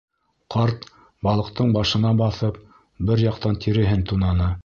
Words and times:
Ҡарт, 0.53 0.87
балыҡтың 1.27 1.75
башына 1.75 2.13
баҫып, 2.23 2.57
бер 3.11 3.25
яҡтан 3.27 3.63
тиреһен 3.67 4.05
тунаны. 4.13 4.53